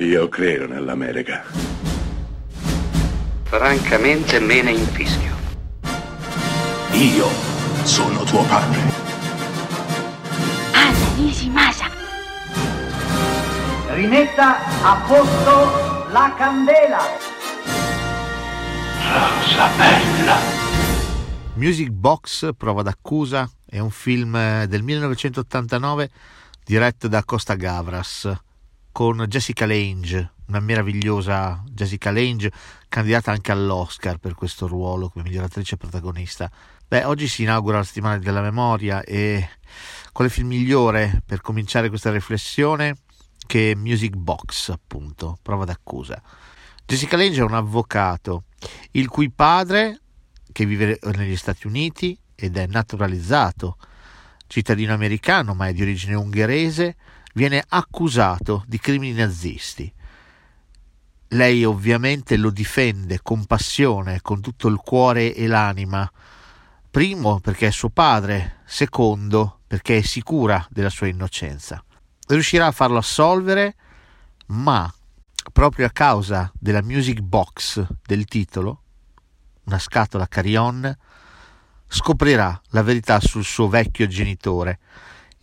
[0.00, 1.42] Io credo nell'America.
[3.42, 5.34] Francamente me ne infischio.
[6.92, 7.26] Io
[7.82, 8.80] sono tuo padre.
[10.72, 11.90] Anna Nishimasa.
[13.88, 17.00] Rimetta a posto la candela.
[19.02, 20.36] Rosa bella.
[21.54, 26.08] Music Box, prova d'accusa, è un film del 1989
[26.64, 28.46] diretto da Costa Gavras
[28.92, 32.52] con Jessica Lange, una meravigliosa Jessica Lange,
[32.88, 36.50] candidata anche all'Oscar per questo ruolo come miglior attrice protagonista.
[36.86, 39.48] Beh, oggi si inaugura la settimana della memoria e
[40.12, 42.96] quale film migliore per cominciare questa riflessione
[43.46, 46.20] che Music Box, appunto, prova d'accusa.
[46.84, 48.44] Jessica Lange è un avvocato,
[48.92, 50.00] il cui padre,
[50.50, 53.76] che vive negli Stati Uniti ed è naturalizzato
[54.48, 56.96] cittadino americano ma è di origine ungherese,
[57.38, 59.90] viene accusato di crimini nazisti.
[61.28, 66.10] Lei ovviamente lo difende con passione, con tutto il cuore e l'anima.
[66.90, 71.80] Primo perché è suo padre, secondo perché è sicura della sua innocenza.
[72.26, 73.76] Riuscirà a farlo assolvere,
[74.46, 74.92] ma
[75.52, 78.82] proprio a causa della music box del titolo,
[79.66, 80.92] una scatola carillon,
[81.86, 84.80] scoprirà la verità sul suo vecchio genitore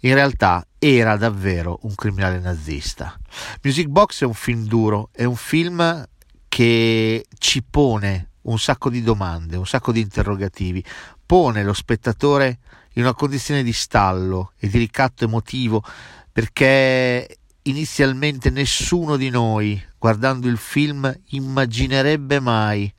[0.06, 3.18] in realtà era davvero un criminale nazista.
[3.64, 6.08] Music Box è un film duro, è un film
[6.48, 10.84] che ci pone un sacco di domande, un sacco di interrogativi,
[11.26, 12.60] pone lo spettatore
[12.94, 15.84] in una condizione di stallo e di ricatto emotivo
[16.32, 22.94] perché inizialmente nessuno di noi, guardando il film, immaginerebbe mai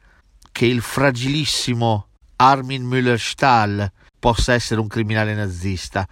[0.51, 6.07] che il fragilissimo Armin Müller-Stahl possa essere un criminale nazista.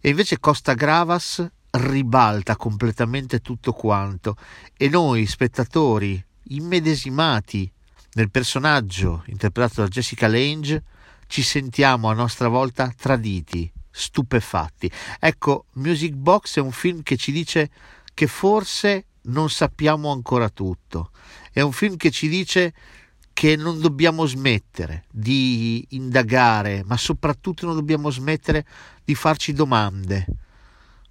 [0.00, 4.36] E invece Costa Gravas ribalta completamente tutto quanto
[4.76, 7.70] e noi spettatori immedesimati
[8.12, 10.82] nel personaggio interpretato da Jessica Lange
[11.26, 14.90] ci sentiamo a nostra volta traditi, stupefatti.
[15.18, 17.70] Ecco, Music Box è un film che ci dice
[18.14, 21.10] che forse non sappiamo ancora tutto.
[21.50, 22.72] È un film che ci dice
[23.36, 28.64] che non dobbiamo smettere di indagare, ma soprattutto non dobbiamo smettere
[29.04, 30.24] di farci domande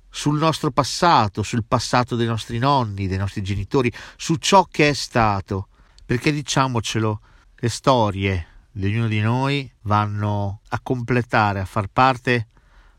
[0.10, 4.94] sul nostro passato, sul passato dei nostri nonni, dei nostri genitori, su ciò che è
[4.94, 5.68] stato,
[6.04, 7.22] perché diciamocelo,
[7.58, 12.48] le storie di ognuno di noi vanno a completare, a far parte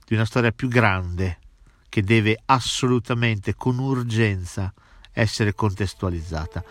[0.07, 1.41] di una storia più grande
[1.89, 4.73] che deve assolutamente, con urgenza,
[5.11, 6.63] essere contestualizzata.